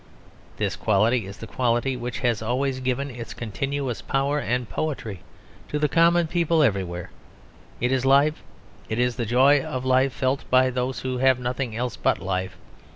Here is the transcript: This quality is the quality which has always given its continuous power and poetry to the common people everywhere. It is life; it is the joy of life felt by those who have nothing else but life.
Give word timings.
This 0.57 0.75
quality 0.75 1.27
is 1.27 1.37
the 1.37 1.45
quality 1.45 1.95
which 1.95 2.21
has 2.21 2.41
always 2.41 2.79
given 2.79 3.11
its 3.11 3.35
continuous 3.35 4.01
power 4.01 4.39
and 4.39 4.67
poetry 4.67 5.19
to 5.67 5.77
the 5.77 5.87
common 5.87 6.25
people 6.25 6.63
everywhere. 6.63 7.11
It 7.79 7.91
is 7.91 8.03
life; 8.03 8.41
it 8.89 8.97
is 8.97 9.15
the 9.15 9.27
joy 9.27 9.61
of 9.61 9.85
life 9.85 10.11
felt 10.11 10.43
by 10.49 10.71
those 10.71 11.01
who 11.01 11.19
have 11.19 11.37
nothing 11.39 11.75
else 11.75 11.97
but 11.97 12.17
life. 12.17 12.57